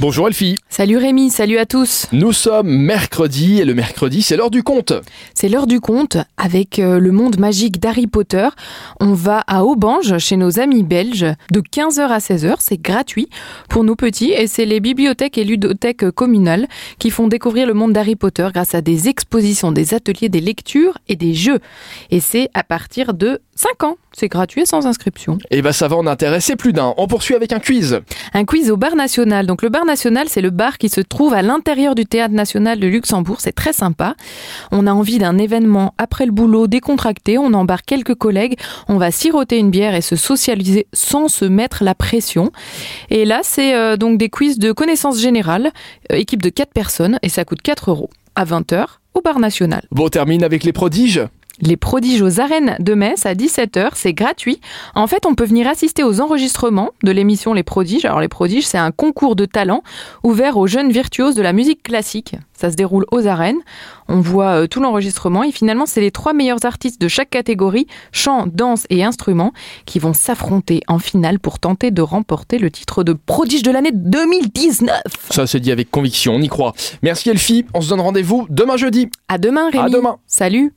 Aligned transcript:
Bonjour 0.00 0.28
Elfie. 0.28 0.54
Salut 0.68 0.96
Rémi, 0.96 1.28
salut 1.28 1.58
à 1.58 1.66
tous. 1.66 2.06
Nous 2.12 2.32
sommes 2.32 2.68
mercredi 2.68 3.58
et 3.58 3.64
le 3.64 3.74
mercredi 3.74 4.22
c'est 4.22 4.36
l'heure 4.36 4.52
du 4.52 4.62
conte. 4.62 4.92
C'est 5.34 5.48
l'heure 5.48 5.66
du 5.66 5.80
conte 5.80 6.18
avec 6.36 6.78
euh, 6.78 7.00
le 7.00 7.10
monde 7.10 7.40
magique 7.40 7.80
d'Harry 7.80 8.06
Potter. 8.06 8.48
On 9.00 9.12
va 9.12 9.42
à 9.48 9.64
Aubange 9.64 10.18
chez 10.18 10.36
nos 10.36 10.60
amis 10.60 10.84
belges 10.84 11.26
de 11.50 11.60
15h 11.60 11.98
à 11.98 12.18
16h, 12.18 12.54
c'est 12.60 12.80
gratuit 12.80 13.28
pour 13.68 13.82
nos 13.82 13.96
petits 13.96 14.30
et 14.30 14.46
c'est 14.46 14.66
les 14.66 14.78
bibliothèques 14.78 15.36
et 15.36 15.42
ludothèques 15.42 16.08
communales 16.12 16.68
qui 17.00 17.10
font 17.10 17.26
découvrir 17.26 17.66
le 17.66 17.74
monde 17.74 17.92
d'Harry 17.92 18.14
Potter 18.14 18.46
grâce 18.54 18.76
à 18.76 18.82
des 18.82 19.08
expositions, 19.08 19.72
des 19.72 19.94
ateliers, 19.94 20.28
des 20.28 20.40
lectures 20.40 20.98
et 21.08 21.16
des 21.16 21.34
jeux. 21.34 21.58
Et 22.12 22.20
c'est 22.20 22.50
à 22.54 22.62
partir 22.62 23.14
de 23.14 23.40
5 23.58 23.82
ans. 23.82 23.96
C'est 24.12 24.28
gratuit 24.28 24.62
et 24.62 24.66
sans 24.66 24.86
inscription. 24.86 25.36
Et 25.50 25.62
bah 25.62 25.72
ça 25.72 25.88
va 25.88 25.96
en 25.96 26.06
intéresser 26.06 26.54
plus 26.54 26.72
d'un. 26.72 26.94
On 26.96 27.08
poursuit 27.08 27.34
avec 27.34 27.52
un 27.52 27.58
quiz. 27.58 28.00
Un 28.32 28.44
quiz 28.44 28.70
au 28.70 28.76
bar 28.76 28.94
national. 28.94 29.48
Donc 29.48 29.62
le 29.62 29.68
bar 29.68 29.84
national, 29.84 30.28
c'est 30.28 30.40
le 30.40 30.50
bar 30.50 30.78
qui 30.78 30.88
se 30.88 31.00
trouve 31.00 31.34
à 31.34 31.42
l'intérieur 31.42 31.96
du 31.96 32.06
théâtre 32.06 32.34
national 32.34 32.78
de 32.78 32.86
Luxembourg. 32.86 33.38
C'est 33.40 33.52
très 33.52 33.72
sympa. 33.72 34.14
On 34.70 34.86
a 34.86 34.92
envie 34.92 35.18
d'un 35.18 35.38
événement 35.38 35.92
après 35.98 36.24
le 36.24 36.30
boulot 36.30 36.68
décontracté. 36.68 37.36
On 37.36 37.52
embarque 37.52 37.84
quelques 37.84 38.14
collègues. 38.14 38.56
On 38.86 38.96
va 38.96 39.10
siroter 39.10 39.58
une 39.58 39.70
bière 39.70 39.96
et 39.96 40.02
se 40.02 40.14
socialiser 40.14 40.86
sans 40.92 41.26
se 41.26 41.44
mettre 41.44 41.82
la 41.82 41.96
pression. 41.96 42.52
Et 43.10 43.24
là, 43.24 43.40
c'est 43.42 43.74
euh, 43.74 43.96
donc 43.96 44.18
des 44.18 44.28
quiz 44.28 44.60
de 44.60 44.70
connaissances 44.70 45.18
générales. 45.18 45.72
Euh, 46.12 46.16
équipe 46.16 46.42
de 46.42 46.50
4 46.50 46.72
personnes 46.72 47.18
et 47.22 47.28
ça 47.28 47.44
coûte 47.44 47.62
4 47.62 47.90
euros 47.90 48.10
à 48.36 48.44
20h 48.44 48.84
au 49.14 49.20
bar 49.20 49.40
national. 49.40 49.82
Bon, 49.90 50.06
on 50.06 50.08
termine 50.10 50.44
avec 50.44 50.62
les 50.62 50.72
prodiges. 50.72 51.26
Les 51.60 51.76
prodiges 51.76 52.22
aux 52.22 52.40
arènes 52.40 52.76
de 52.78 52.94
Metz 52.94 53.26
à 53.26 53.34
17h, 53.34 53.90
c'est 53.94 54.12
gratuit. 54.12 54.60
En 54.94 55.06
fait, 55.06 55.26
on 55.26 55.34
peut 55.34 55.44
venir 55.44 55.66
assister 55.66 56.04
aux 56.04 56.20
enregistrements 56.20 56.90
de 57.02 57.10
l'émission 57.10 57.52
Les 57.52 57.62
Prodiges. 57.64 58.04
Alors 58.04 58.20
les 58.20 58.28
Prodiges, 58.28 58.66
c'est 58.66 58.78
un 58.78 58.92
concours 58.92 59.34
de 59.34 59.44
talent 59.44 59.82
ouvert 60.22 60.56
aux 60.56 60.66
jeunes 60.66 60.92
virtuoses 60.92 61.34
de 61.34 61.42
la 61.42 61.52
musique 61.52 61.82
classique. 61.82 62.36
Ça 62.52 62.70
se 62.70 62.76
déroule 62.76 63.06
aux 63.10 63.26
arènes. 63.26 63.58
On 64.08 64.20
voit 64.20 64.62
euh, 64.62 64.66
tout 64.66 64.80
l'enregistrement 64.80 65.42
et 65.42 65.52
finalement, 65.52 65.86
c'est 65.86 66.00
les 66.00 66.10
trois 66.10 66.32
meilleurs 66.32 66.64
artistes 66.64 67.00
de 67.00 67.08
chaque 67.08 67.30
catégorie, 67.30 67.86
chant, 68.12 68.46
danse 68.46 68.86
et 68.90 69.04
instruments, 69.04 69.52
qui 69.84 69.98
vont 69.98 70.12
s'affronter 70.12 70.82
en 70.88 70.98
finale 70.98 71.38
pour 71.38 71.58
tenter 71.58 71.90
de 71.90 72.02
remporter 72.02 72.58
le 72.58 72.70
titre 72.70 73.04
de 73.04 73.12
prodige 73.12 73.62
de 73.62 73.70
l'année 73.70 73.92
2019. 73.92 75.02
Ça 75.30 75.46
c'est 75.46 75.60
dit 75.60 75.72
avec 75.72 75.90
conviction, 75.90 76.34
on 76.34 76.40
y 76.40 76.48
croit. 76.48 76.74
Merci 77.02 77.30
Elfie, 77.30 77.64
on 77.74 77.80
se 77.80 77.88
donne 77.88 78.00
rendez-vous 78.00 78.46
demain 78.48 78.76
jeudi. 78.76 79.08
À 79.28 79.38
demain 79.38 79.70
Rémi. 79.70 79.84
À 79.84 79.88
demain. 79.88 80.16
Salut. 80.26 80.72